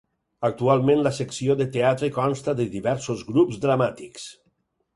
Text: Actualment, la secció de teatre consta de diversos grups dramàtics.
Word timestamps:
Actualment, 0.47 1.01
la 1.07 1.11
secció 1.17 1.57
de 1.59 1.67
teatre 1.75 2.11
consta 2.17 2.57
de 2.63 2.67
diversos 2.79 3.25
grups 3.31 3.63
dramàtics. 3.67 4.29